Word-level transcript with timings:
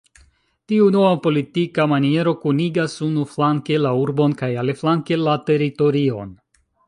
Tiu 0.71 0.85
nova 0.93 1.09
politika 1.25 1.85
maniero, 1.91 2.33
kunigas 2.45 2.97
unuflanke 3.09 3.77
la 3.83 3.93
urbon 4.07 4.35
kaj 4.41 4.51
aliflanke 4.65 5.19
la 5.27 5.39
teritorion. 5.51 6.35